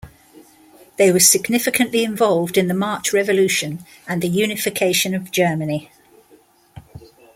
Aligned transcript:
They 0.97 1.11
were 1.11 1.19
significantly 1.19 2.03
involved 2.03 2.57
in 2.57 2.67
the 2.67 2.73
March 2.73 3.13
Revolution 3.13 3.85
and 4.07 4.19
the 4.19 4.29
unification 4.29 5.13
of 5.13 5.29
Germany. 5.29 5.91